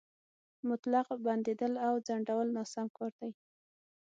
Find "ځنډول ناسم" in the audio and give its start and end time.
2.07-2.87